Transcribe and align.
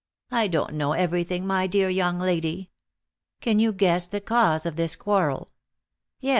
"I 0.31 0.47
don't 0.47 0.73
know 0.73 0.93
everything, 0.93 1.45
my 1.45 1.67
dear 1.67 1.87
young 1.87 2.17
lady." 2.17 2.71
"Can 3.39 3.59
you 3.59 3.71
guess 3.71 4.07
the 4.07 4.19
cause 4.19 4.65
of 4.65 4.75
this 4.75 4.95
quarrel?" 4.95 5.51
"Yes. 6.19 6.29